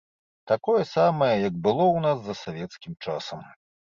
Такое 0.51 0.83
самае, 0.95 1.35
як 1.49 1.59
было 1.67 1.85
ў 1.91 1.99
нас 2.05 2.17
за 2.29 2.33
савецкім 2.39 2.93
часам. 3.07 3.45